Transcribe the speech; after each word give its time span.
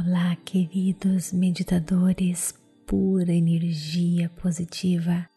Olá, 0.00 0.36
queridos 0.44 1.32
meditadores, 1.32 2.54
pura 2.86 3.32
energia 3.32 4.28
positiva. 4.28 5.28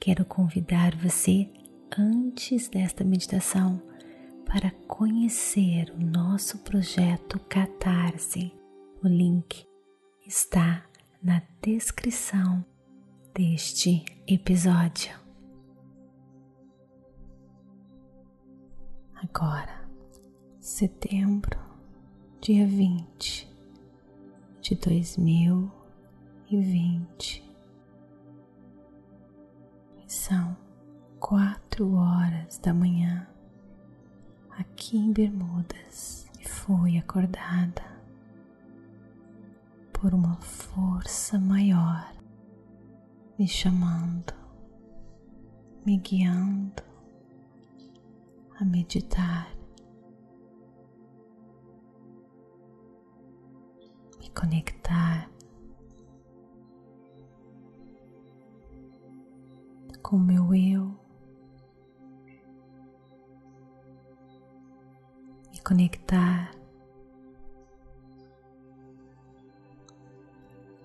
Quero 0.00 0.24
convidar 0.24 0.96
você, 0.96 1.48
antes 1.96 2.68
desta 2.68 3.04
meditação, 3.04 3.80
para 4.44 4.72
conhecer 4.88 5.92
o 5.92 6.04
nosso 6.04 6.58
projeto 6.58 7.38
Catarse. 7.48 8.52
O 9.00 9.06
link 9.06 9.64
está 10.26 10.84
na 11.22 11.40
descrição 11.62 12.64
deste 13.32 14.04
episódio. 14.26 15.16
Agora, 19.14 19.88
setembro, 20.58 21.56
dia 22.40 22.66
20 22.66 23.49
de 24.70 24.76
2020. 24.76 27.42
São 30.06 30.56
quatro 31.18 31.96
horas 31.96 32.56
da 32.58 32.72
manhã 32.72 33.26
aqui 34.50 34.96
em 34.96 35.12
Bermudas 35.12 36.30
e 36.38 36.48
fui 36.48 36.98
acordada 36.98 37.82
por 39.92 40.14
uma 40.14 40.36
força 40.36 41.36
maior 41.36 42.08
me 43.36 43.48
chamando, 43.48 44.32
me 45.84 45.96
guiando 45.96 46.84
a 48.60 48.64
meditar 48.64 49.48
conectar 54.40 55.30
com 60.02 60.16
o 60.16 60.18
meu 60.18 60.54
eu, 60.54 60.98
me 65.52 65.60
conectar 65.62 66.52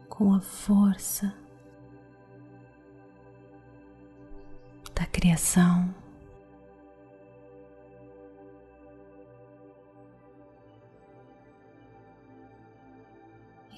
com 0.09 0.33
a 0.33 0.42
força 0.42 1.33
da 4.94 5.06
criação. 5.06 6.05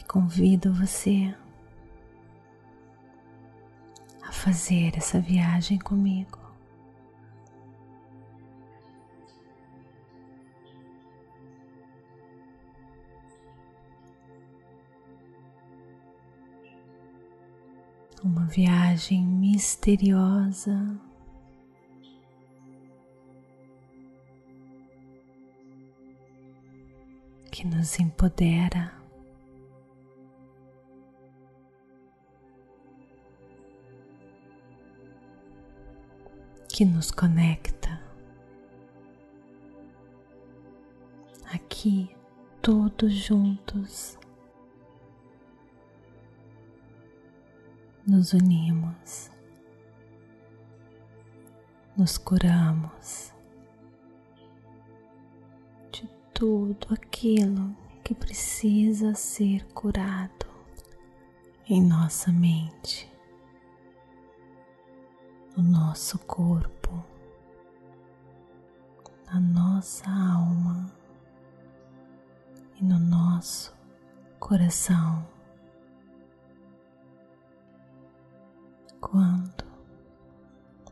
Convido 0.08 0.74
você 0.74 1.36
a 4.24 4.32
fazer 4.32 4.96
essa 4.98 5.20
viagem 5.20 5.78
comigo. 5.78 6.40
Uma 18.24 18.46
viagem 18.46 19.24
misteriosa. 19.24 21.00
Que 27.52 27.66
nos 27.66 28.00
empodera 28.00 28.97
que 36.78 36.86
nos 36.86 37.10
conecta. 37.10 38.00
Aqui, 41.52 42.16
todos 42.62 43.12
juntos, 43.12 44.16
nos 48.06 48.32
unimos, 48.34 49.32
nos 51.98 52.20
curamos 52.20 53.34
de 55.92 56.08
tudo 56.32 56.94
aquilo 56.94 57.76
que 58.04 58.14
precisa 58.14 59.16
ser 59.16 59.66
curado 59.70 60.46
em 61.68 61.82
nossa 61.82 62.32
mente 62.32 63.17
no 65.58 65.64
nosso 65.64 66.20
corpo, 66.20 67.04
na 69.26 69.40
nossa 69.40 70.08
alma 70.08 70.86
e 72.76 72.84
no 72.84 73.00
nosso 73.00 73.76
coração. 74.40 75.28
Quando 79.02 79.66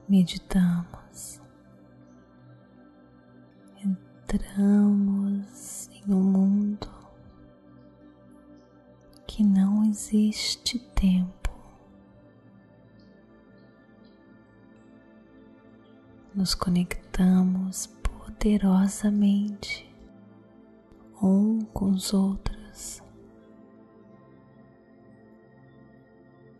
meditamos, 0.10 1.40
entramos 3.84 5.90
em 5.90 6.12
um 6.12 6.24
mundo 6.24 6.90
que 9.28 9.44
não 9.44 9.84
existe 9.84 10.80
tempo 10.80 11.45
nos 16.36 16.54
conectamos 16.54 17.88
poderosamente 17.88 19.90
um 21.24 21.62
com 21.62 21.92
os 21.92 22.14
outros, 22.14 23.02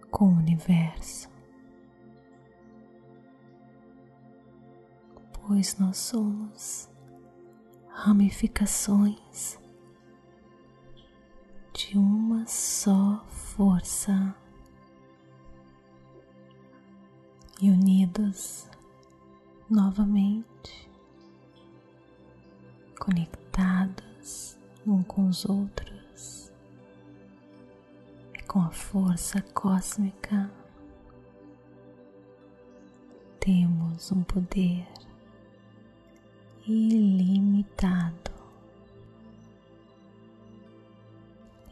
com 0.10 0.30
o 0.30 0.38
universo, 0.38 1.30
pois 5.46 5.78
nós 5.78 5.98
somos 5.98 6.90
ramificações 7.90 9.60
de 11.74 11.98
uma 11.98 12.48
só 12.48 13.26
força 13.28 14.34
e 17.62 17.70
unidos 17.70 18.70
novamente 19.70 20.90
conectados 23.00 24.58
um 24.86 25.02
com 25.02 25.28
os 25.28 25.46
outros 25.46 26.52
e 28.36 28.44
com 28.44 28.62
a 28.62 28.70
força 28.70 29.42
cósmica. 29.42 30.52
Temos 33.40 34.12
um 34.12 34.24
poder 34.24 34.88
ilimitado 36.68 38.32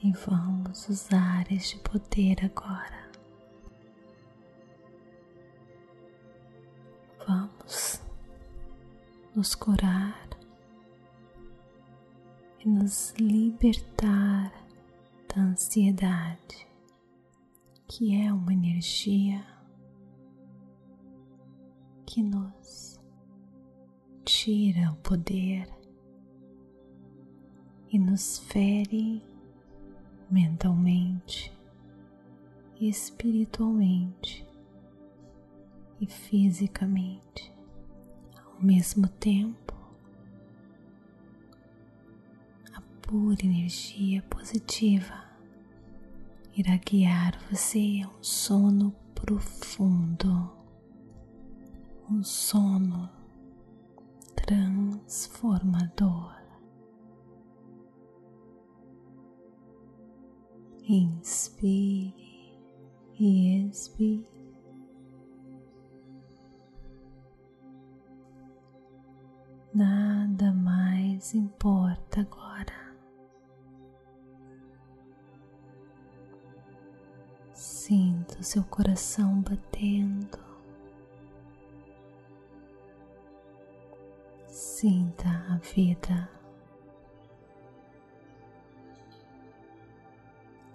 e 0.03 0.11
vamos 0.11 0.89
usar 0.89 1.51
este 1.51 1.77
poder 1.79 2.43
agora 2.43 3.02
vamos 7.27 8.01
nos 9.35 9.55
curar 9.55 10.29
e 12.59 12.69
nos 12.69 13.13
libertar 13.17 14.51
da 15.33 15.41
ansiedade, 15.41 16.67
que 17.87 18.15
é 18.15 18.31
uma 18.31 18.53
energia 18.53 19.45
que 22.05 22.21
nos 22.21 22.99
tira 24.23 24.91
o 24.91 24.95
poder 24.97 25.67
e 27.89 27.99
nos 27.99 28.39
fere 28.39 29.21
mentalmente 30.29 31.51
e 32.79 32.89
espiritualmente 32.89 34.52
e 36.03 36.05
fisicamente 36.05 37.49
ao 38.45 38.61
mesmo 38.61 39.07
tempo. 39.07 39.73
A 42.73 42.81
pura 43.01 43.45
energia 43.45 44.21
positiva 44.23 45.23
irá 46.57 46.75
guiar 46.75 47.39
você 47.49 48.01
a 48.03 48.09
um 48.09 48.21
sono 48.21 48.93
profundo, 49.15 50.51
um 52.11 52.21
sono 52.21 53.09
transformador. 54.35 56.33
Inspire 60.85 62.13
e 63.17 63.65
expire. 63.69 64.42
Nada 69.73 70.53
mais 70.53 71.33
importa 71.33 72.21
agora. 72.21 72.93
Sinta 77.55 78.43
seu 78.43 78.63
coração 78.65 79.41
batendo. 79.41 80.37
Sinta 84.47 85.27
a 85.49 85.57
vida. 85.57 86.29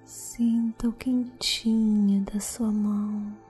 Sinta 0.04 0.88
o 0.88 0.92
quentinho 0.92 2.24
da 2.24 2.40
sua 2.40 2.72
mão. 2.72 3.47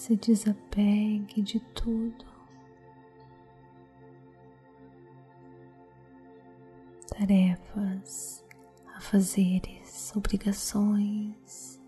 Se 0.00 0.16
desapegue 0.16 1.42
de 1.42 1.60
tudo. 1.74 2.24
Tarefas, 7.06 8.42
afazeres, 8.96 10.10
obrigações. 10.16 11.78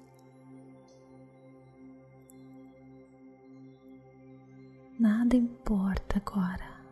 Nada 4.98 5.34
importa 5.34 6.18
agora. 6.18 6.84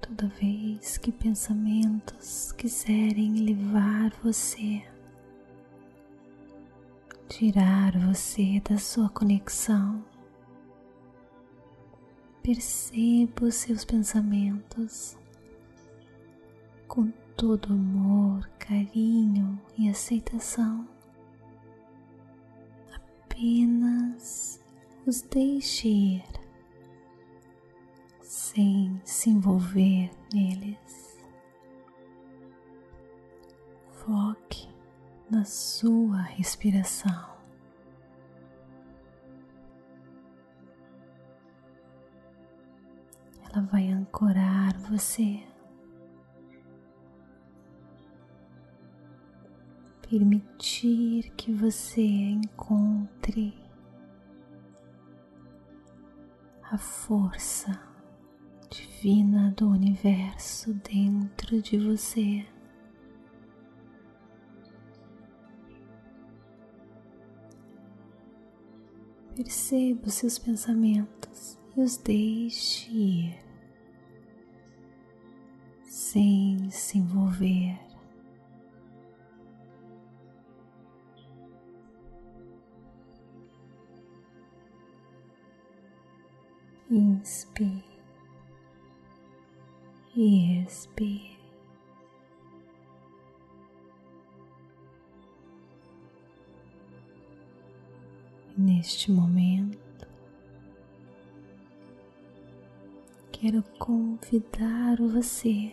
Toda 0.00 0.26
vez 0.28 0.96
que 0.96 1.12
pensamentos 1.12 2.50
quiserem 2.52 3.34
levar 3.40 4.10
você, 4.22 4.82
tirar 7.36 7.98
você 7.98 8.60
da 8.60 8.78
sua 8.78 9.08
conexão, 9.08 10.04
perceba 12.44 13.46
os 13.46 13.56
seus 13.56 13.84
pensamentos 13.84 15.18
com 16.86 17.10
todo 17.36 17.72
amor, 17.72 18.48
carinho 18.56 19.60
e 19.76 19.88
aceitação. 19.88 20.88
Apenas 22.94 24.60
os 25.04 25.22
deixe 25.22 25.88
ir 25.88 26.24
sem 28.22 29.00
se 29.04 29.30
envolver 29.30 30.08
neles. 30.32 31.18
Foque 33.90 34.73
na 35.34 35.44
sua 35.44 36.20
respiração. 36.20 37.34
Ela 43.50 43.62
vai 43.66 43.88
ancorar 43.88 44.78
você, 44.78 45.44
permitir 50.08 51.32
que 51.36 51.52
você 51.52 52.02
encontre 52.02 53.58
a 56.62 56.78
força 56.78 57.80
divina 58.70 59.52
do 59.56 59.68
universo 59.68 60.72
dentro 60.74 61.60
de 61.60 61.76
você. 61.78 62.53
Perceba 69.34 70.06
os 70.06 70.14
seus 70.14 70.38
pensamentos 70.38 71.58
e 71.76 71.80
os 71.80 71.96
deixe 71.96 72.88
ir, 72.92 73.38
sem 75.88 76.70
se 76.70 76.98
envolver. 76.98 77.80
Inspire 86.88 87.82
e 90.14 90.62
expire. 90.62 91.33
Neste 98.56 99.10
momento, 99.10 100.06
quero 103.32 103.64
convidar 103.80 104.96
você 104.96 105.72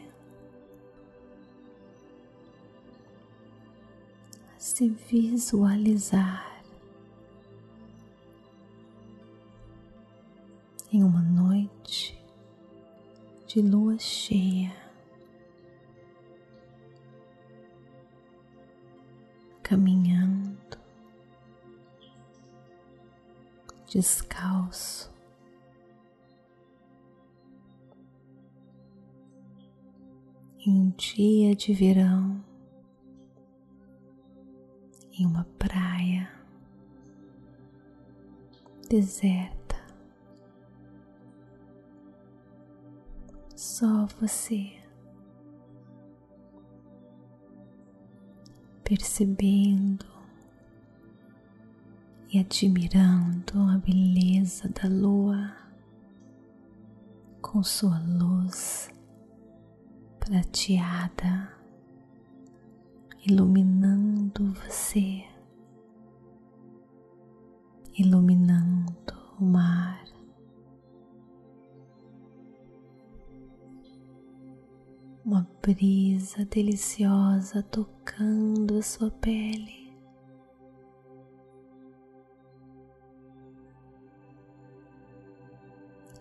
a 4.55 4.59
se 4.59 4.89
visualizar 4.89 6.63
em 10.91 11.03
uma 11.03 11.21
noite 11.21 12.19
de 13.45 13.61
lua 13.61 13.99
cheia, 13.99 14.75
caminhando 19.61 20.50
descalço. 23.91 25.11
Em 30.65 30.79
um 30.79 30.89
dia 30.91 31.53
de 31.55 31.73
verão, 31.73 32.41
em 35.11 35.25
uma 35.25 35.43
praia 35.59 36.31
deserta, 38.87 39.75
só 43.55 44.05
você 44.19 44.79
percebendo 48.85 50.20
e 52.33 52.39
admirando 52.39 53.59
a 53.69 53.77
beleza 53.77 54.69
da 54.69 54.87
lua 54.87 55.53
com 57.41 57.61
sua 57.61 57.99
luz 57.99 58.89
prateada, 60.17 61.51
iluminando 63.27 64.53
você, 64.53 65.25
iluminando 67.99 69.13
o 69.37 69.43
mar. 69.43 70.05
Uma 75.25 75.45
brisa 75.61 76.45
deliciosa 76.45 77.61
tocando 77.61 78.77
a 78.77 78.81
sua 78.81 79.11
pele. 79.11 79.80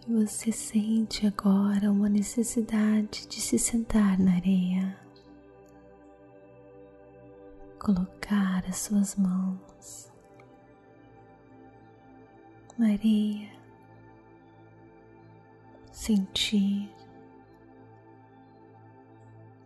Você 0.09 0.51
sente 0.51 1.27
agora 1.27 1.91
uma 1.91 2.09
necessidade 2.09 3.27
de 3.29 3.41
se 3.41 3.59
sentar 3.59 4.19
na 4.19 4.35
areia, 4.35 4.99
colocar 7.79 8.65
as 8.67 8.79
suas 8.79 9.15
mãos 9.17 10.11
na 12.79 12.93
areia, 12.93 13.51
sentir 15.93 16.91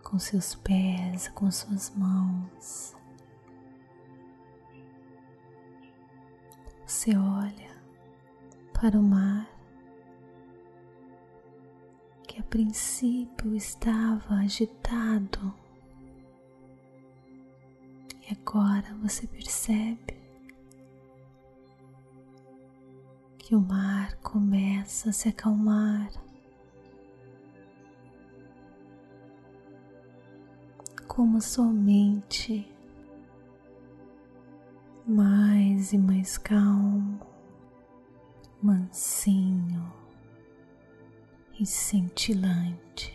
com 0.02 0.18
seus 0.18 0.54
pés, 0.56 1.28
com 1.28 1.50
suas 1.50 1.90
mãos. 1.90 2.94
Você 6.84 7.16
olha 7.16 7.74
para 8.72 8.98
o 8.98 9.02
mar 9.02 9.53
que 12.34 12.40
a 12.40 12.44
princípio 12.44 13.54
estava 13.54 14.34
agitado 14.34 15.54
e 18.28 18.32
agora 18.32 18.92
você 19.00 19.24
percebe 19.24 20.20
que 23.38 23.54
o 23.54 23.60
mar 23.60 24.16
começa 24.16 25.10
a 25.10 25.12
se 25.12 25.28
acalmar. 25.28 26.10
Como 31.06 31.40
sua 31.40 31.68
mente 31.72 32.68
mais 35.06 35.92
e 35.92 35.98
mais 35.98 36.36
calmo, 36.36 37.20
mansinho 38.60 40.03
e 41.58 41.64
cintilante, 41.66 43.12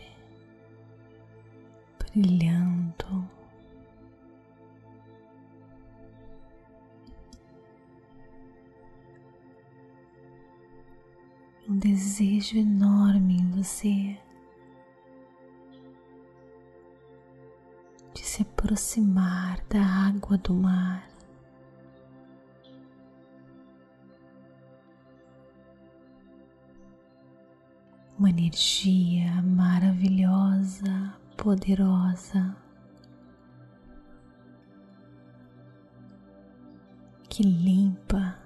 brilhando. 2.00 3.27
Um 11.67 11.77
desejo 11.77 12.58
enorme 12.58 13.38
em 13.38 13.51
você 13.51 14.17
de 18.13 18.25
se 18.25 18.41
aproximar 18.41 19.63
da 19.69 19.79
água 19.79 20.38
do 20.38 20.53
mar. 20.53 21.08
Uma 28.19 28.29
energia 28.29 29.41
maravilhosa, 29.41 31.15
poderosa, 31.38 32.53
que 37.29 37.43
limpa. 37.43 38.38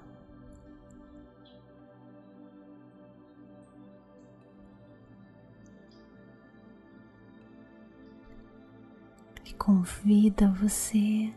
que 9.44 9.56
convida 9.56 10.48
você 10.52 11.34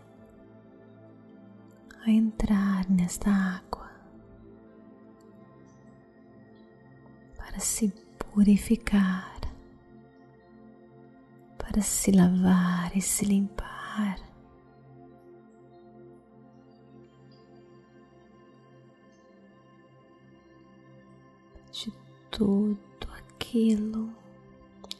a 2.04 2.10
entrar 2.10 2.88
nesta 2.88 3.30
água 3.30 3.90
para 7.36 7.58
se 7.58 8.05
purificar, 8.36 9.40
para 11.56 11.80
se 11.80 12.12
lavar 12.12 12.94
e 12.94 13.00
se 13.00 13.24
limpar. 13.24 14.18
De 21.72 21.90
tudo 22.30 22.78
aquilo 23.16 24.12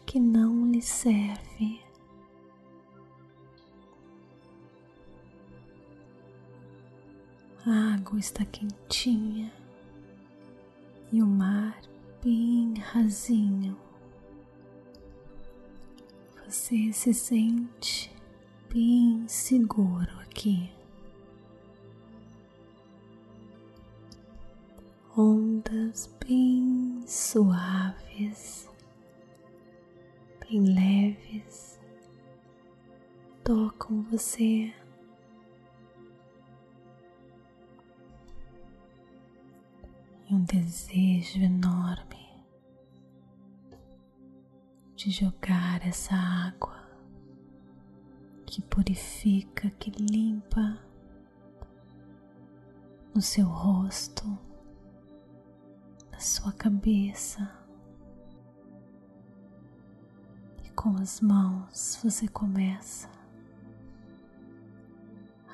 que 0.07 0.19
não 0.19 0.73
lhe 0.73 0.81
serve. 0.81 1.85
A 7.67 7.97
água 7.97 8.19
está 8.19 8.47
quentinha 8.47 9.53
e 11.13 11.21
o 11.21 11.27
mar 11.27 11.79
bem 12.23 12.75
rasinho. 12.79 13.77
Você 16.45 16.93
se 16.93 17.13
sente 17.13 18.11
bem 18.73 19.27
seguro 19.27 20.11
aqui. 20.21 20.71
Ondas 25.17 26.11
bem 26.25 27.03
suaves, 27.07 28.69
bem 30.41 30.61
leves, 30.75 31.81
tocam 33.43 34.03
você. 34.11 34.73
Um 40.37 40.45
desejo 40.45 41.41
enorme 41.41 42.45
de 44.95 45.11
jogar 45.11 45.87
essa 45.87 46.15
água 46.15 46.77
que 48.45 48.61
purifica, 48.61 49.71
que 49.71 49.91
limpa 49.91 50.79
no 53.15 53.23
seu 53.23 53.47
rosto, 53.47 54.39
na 56.13 56.21
sua 56.21 56.53
cabeça. 56.53 57.51
E 60.65 60.69
com 60.73 60.97
as 60.97 61.23
mãos 61.23 61.99
você 62.05 62.29
começa 62.29 63.09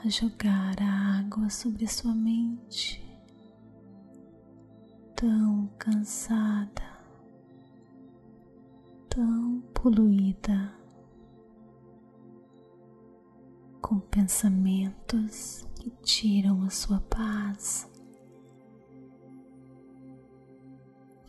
a 0.05 0.09
jogar 0.09 0.75
a 0.83 1.21
água 1.21 1.49
sobre 1.51 1.85
a 1.85 1.89
sua 1.89 2.13
mente 2.13 3.12
tão 5.23 5.69
cansada, 5.79 6.99
tão 9.09 9.61
poluída, 9.73 10.75
com 13.81 14.01
pensamentos 14.01 15.65
que 15.77 15.91
tiram 16.03 16.65
a 16.65 16.71
sua 16.71 17.01
paz. 17.03 17.89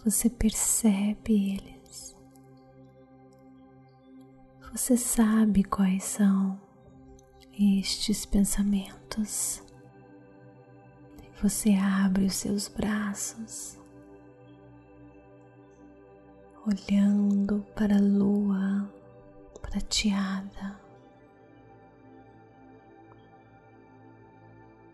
Você 0.04 0.28
percebe 0.28 1.54
eles, 1.54 2.16
você 4.72 4.98
sabe 4.98 5.64
quais 5.64 6.04
são 6.04 6.60
estes 7.60 8.26
pensamentos. 8.26 9.62
Você 11.44 11.76
abre 11.76 12.26
os 12.26 12.36
seus 12.36 12.68
braços 12.68 13.83
olhando 16.66 17.62
para 17.76 17.98
a 17.98 18.02
lua 18.02 18.90
prateada, 19.62 20.80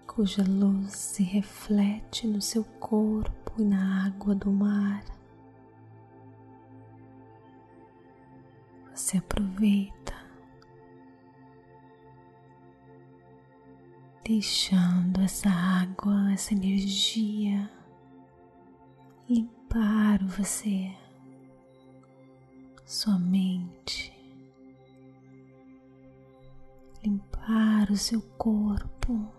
cuja 0.08 0.44
luz 0.44 0.94
se 0.94 1.22
reflete 1.22 2.26
no 2.26 2.42
seu 2.42 2.64
corpo 2.64 3.54
e 3.62 3.64
na 3.64 4.08
água 4.08 4.34
do 4.34 4.52
mar. 4.52 5.04
Você 8.92 9.20
aproveita, 9.20 10.16
deixando 14.24 15.22
essa 15.22 15.50
água, 15.50 16.32
essa 16.34 16.52
energia 16.54 17.70
limpar 19.28 20.24
você 20.26 20.92
sua 22.90 23.20
mente, 23.20 24.12
limpar 27.04 27.92
o 27.92 27.96
seu 27.96 28.20
corpo 28.20 29.32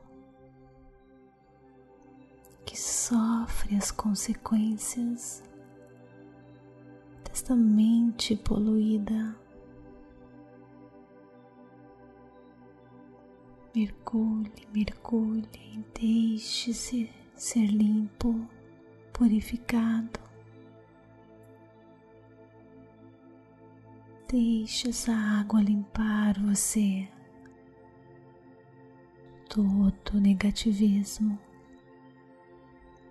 que 2.64 2.78
sofre 2.78 3.74
as 3.74 3.90
consequências 3.90 5.42
desta 7.24 7.56
mente 7.56 8.36
poluída. 8.36 9.36
Mergulhe, 13.74 14.68
mergulhe, 14.72 15.84
deixe-se 15.92 17.10
ser 17.34 17.66
limpo, 17.66 18.48
purificado. 19.12 20.29
Deixe 24.30 24.90
essa 24.90 25.12
água 25.12 25.60
limpar 25.60 26.38
você. 26.38 27.08
Todo 29.48 30.20
negativismo, 30.20 31.36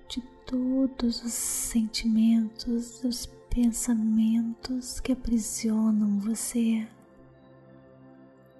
de 0.07 0.21
todos 0.45 1.21
os 1.21 1.33
sentimentos, 1.33 3.03
os 3.03 3.25
pensamentos 3.49 5.01
que 5.01 5.11
aprisionam 5.11 6.21
você, 6.21 6.87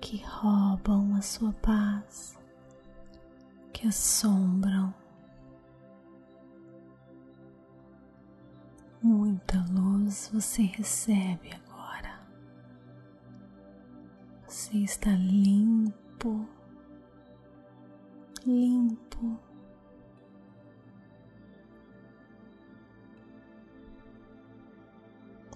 que 0.01 0.17
roubam 0.17 1.15
a 1.15 1.21
sua 1.21 1.53
paz, 1.53 2.37
que 3.71 3.87
assombram. 3.87 4.93
Muita 9.01 9.65
luz 9.71 10.29
você 10.33 10.63
recebe 10.63 11.51
agora 11.53 11.68
você 14.59 14.77
está 14.79 15.11
limpo, 15.11 16.45
limpo. 18.45 19.39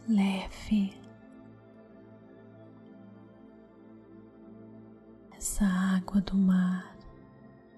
Leve 0.07 0.98
essa 5.36 5.65
água 5.65 6.22
do 6.22 6.38
mar, 6.38 6.98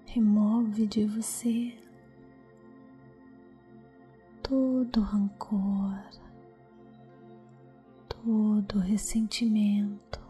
remove 0.06 0.86
de 0.86 1.06
você 1.06 1.76
todo 4.44 5.00
rancor, 5.00 6.08
todo 8.08 8.78
ressentimento 8.78 10.25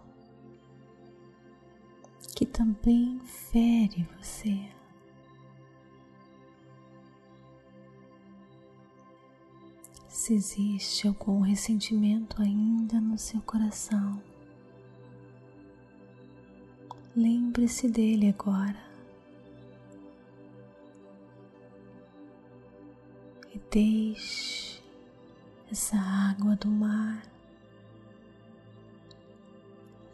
que 2.36 2.44
também 2.44 3.18
fere 3.20 4.06
você. 4.20 4.60
Se 10.06 10.34
existe 10.34 11.08
algum 11.08 11.40
ressentimento 11.40 12.42
ainda 12.42 13.00
no 13.00 13.16
seu 13.16 13.40
coração, 13.40 14.22
lembre-se 17.16 17.88
dele 17.88 18.28
agora. 18.28 18.84
E 23.54 23.58
deixe 23.70 24.82
essa 25.72 25.96
água 25.96 26.54
do 26.56 26.68
mar 26.68 27.22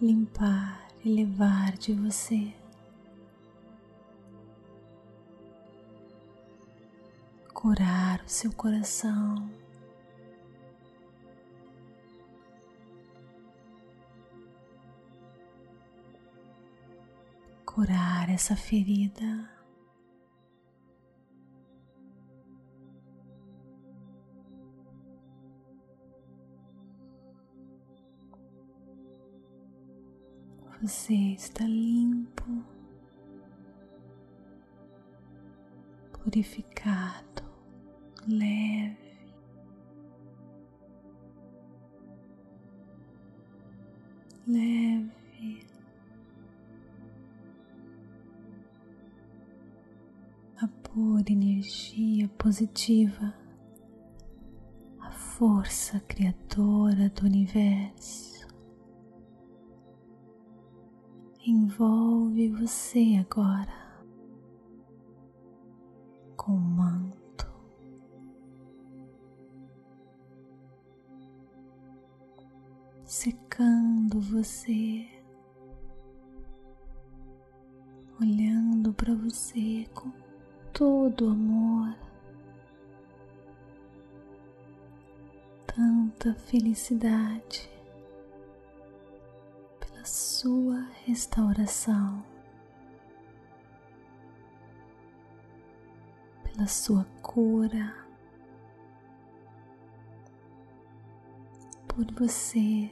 limpar 0.01 0.82
e 1.05 1.09
levar 1.09 1.73
de 1.73 1.93
você 1.93 2.53
curar 7.53 8.23
o 8.25 8.29
seu 8.29 8.53
coração. 8.53 9.51
curar 17.75 18.29
essa 18.29 18.55
ferida. 18.55 19.52
Você 30.83 31.15
está 31.15 31.65
limpo, 31.65 32.43
purificado, 36.13 37.45
leve. 38.27 38.97
Leve. 44.45 45.13
a 50.61 50.69
pura 50.83 51.31
energia 51.31 52.29
positiva, 52.39 53.33
a 55.01 55.13
força 55.13 56.01
criadora 56.01 57.09
do 57.11 57.27
universo. 57.27 58.32
Envolve 61.45 62.51
você 62.51 63.17
agora 63.19 63.75
com 66.37 66.53
manto. 66.53 67.51
Secando 73.05 74.21
você, 74.21 75.05
olhando 78.21 78.93
para 78.93 79.13
você 79.13 79.85
com 79.93 80.13
todo 80.73 81.27
amor, 81.27 81.93
tanta 85.67 86.35
felicidade 86.35 87.72
sua 90.13 90.87
restauração, 91.07 92.23
pela 96.45 96.67
sua 96.67 97.07
cura, 97.23 97.97
por 101.89 102.05
você 102.13 102.91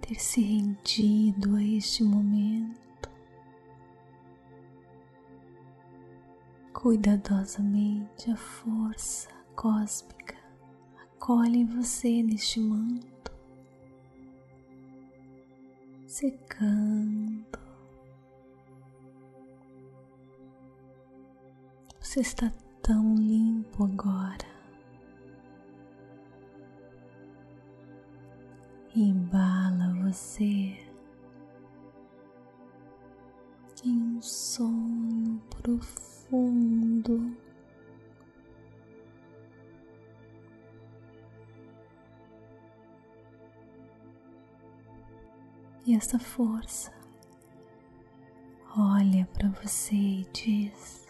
ter 0.00 0.20
se 0.20 0.40
rendido 0.40 1.56
a 1.56 1.64
este 1.64 2.04
momento. 2.04 3.10
Cuidadosamente 6.72 8.30
a 8.30 8.36
força 8.36 9.30
cósmica 9.56 10.36
acolhe 11.16 11.64
você 11.64 12.22
neste 12.22 12.60
manto, 12.60 13.11
secando. 16.12 17.58
Você 21.98 22.20
está 22.20 22.52
tão 22.82 23.14
limpo 23.14 23.84
agora. 23.84 24.52
Embala 28.94 29.94
você 30.02 30.76
em 33.82 33.98
um 33.98 34.20
sono 34.20 35.40
profundo 35.48 37.34
E 45.84 45.94
essa 45.94 46.18
força 46.18 46.92
olha 48.76 49.26
para 49.32 49.48
você 49.50 49.94
e 49.94 50.26
diz: 50.32 51.06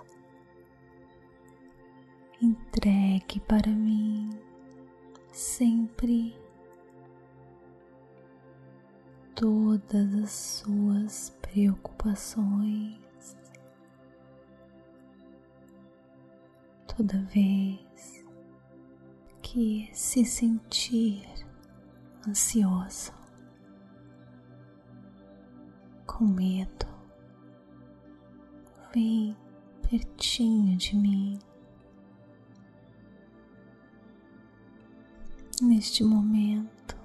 entregue 2.40 3.40
para 3.40 3.70
mim 3.70 4.30
sempre 5.30 6.34
todas 9.34 10.14
as 10.14 10.30
suas 10.30 11.30
preocupações. 11.42 13.02
toda 16.96 17.18
vez 17.24 18.24
que 19.40 19.88
se 19.92 20.24
sentir 20.24 21.26
ansioso, 22.28 23.12
com 26.22 26.28
medo, 26.28 26.86
vem 28.94 29.36
pertinho 29.90 30.76
de 30.76 30.94
mim. 30.94 31.36
Neste 35.60 36.04
momento 36.04 36.96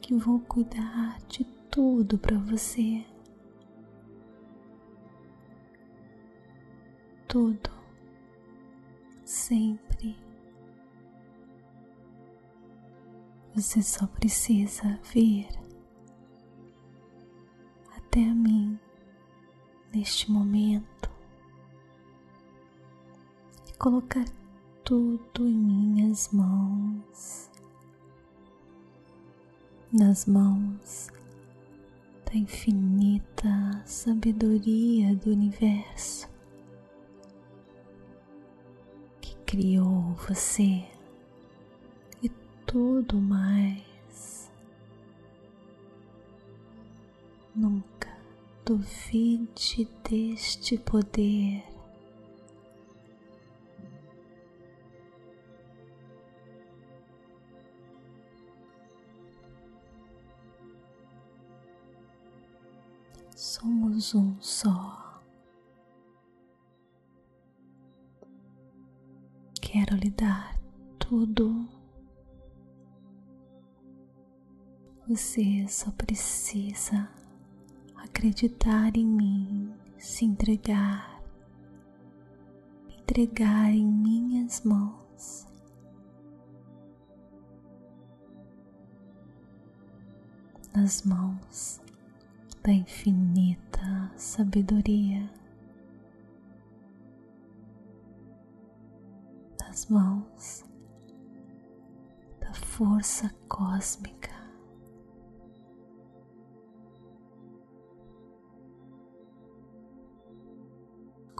que 0.00 0.14
vou 0.14 0.38
cuidar 0.38 1.18
de 1.28 1.44
tudo 1.68 2.16
para 2.16 2.38
você. 2.38 3.04
tudo, 7.26 7.70
sempre. 9.24 10.16
Você 13.54 13.80
só 13.82 14.04
precisa 14.08 14.98
vir 15.12 15.59
até 18.10 18.24
a 18.24 18.34
mim 18.34 18.76
neste 19.94 20.28
momento 20.32 21.08
e 23.68 23.72
colocar 23.78 24.24
tudo 24.82 25.46
em 25.46 25.54
minhas 25.54 26.28
mãos, 26.32 27.48
nas 29.92 30.26
mãos 30.26 31.06
da 32.26 32.34
infinita 32.34 33.80
sabedoria 33.86 35.14
do 35.14 35.30
universo. 35.30 36.28
criou 39.46 40.14
você 40.28 40.84
e 42.22 42.28
tudo 42.64 43.20
mais. 43.20 44.48
Nunca 47.52 47.99
duvide 48.70 49.84
deste 50.08 50.78
poder. 50.78 51.64
Somos 63.34 64.14
um 64.14 64.40
só. 64.40 65.20
Quero 69.60 69.96
lhe 69.96 70.10
dar 70.10 70.56
tudo. 70.96 71.68
Você 75.08 75.66
só 75.66 75.90
precisa 75.90 77.19
acreditar 78.20 78.94
em 78.98 79.06
mim, 79.06 79.74
se 79.96 80.26
entregar, 80.26 81.22
entregar 82.98 83.70
em 83.70 83.86
minhas 83.86 84.62
mãos. 84.62 85.46
Nas 90.74 91.02
mãos 91.02 91.80
da 92.62 92.70
infinita 92.70 94.12
sabedoria, 94.16 95.26
nas 99.58 99.86
mãos 99.86 100.62
da 102.38 102.52
força 102.52 103.34
cósmica. 103.48 104.39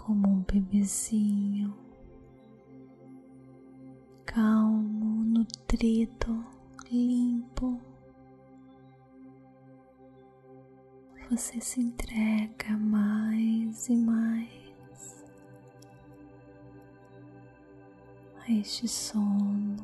Como 0.03 0.29
um 0.29 0.41
bebezinho 0.41 1.75
calmo, 4.25 5.25
nutrido, 5.25 6.45
limpo. 6.91 7.79
você 11.31 11.61
se 11.61 11.81
entrega 11.81 12.77
mais 12.77 13.89
e 13.89 13.95
mais 13.95 15.25
a 18.41 18.51
este 18.51 18.89
sono 18.89 19.77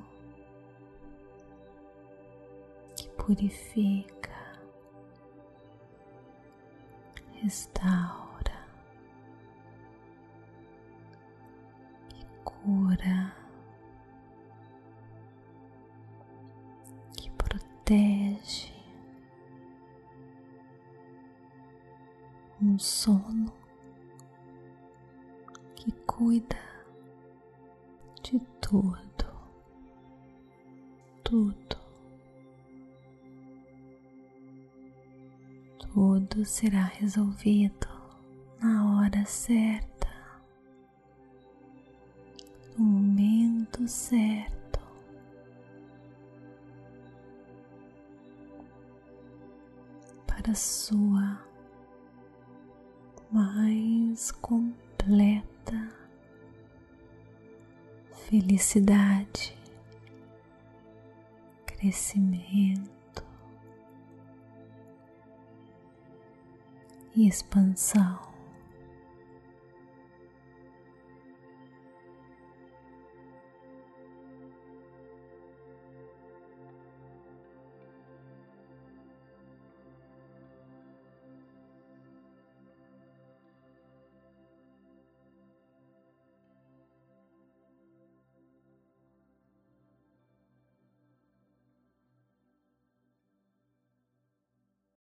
que 2.97 3.09
purifica, 3.11 4.61
restaura, 7.35 8.26
cura, 12.67 13.33
que 17.17 17.31
protege. 17.31 18.75
um 22.61 22.77
sono 22.79 23.53
que 25.77 25.93
cuida 26.07 26.59
de 28.25 28.41
tudo, 28.61 28.97
tudo, 31.23 31.77
tudo 35.79 36.45
será 36.45 36.85
resolvido 36.85 37.87
na 38.61 38.99
hora 38.99 39.25
certa, 39.27 39.96
certo. 43.87 44.81
Para 50.27 50.55
sua 50.55 51.45
mais 53.31 54.31
completa 54.31 55.97
felicidade, 58.29 59.57
crescimento 61.65 63.25
e 67.15 67.29
expansão. 67.29 68.26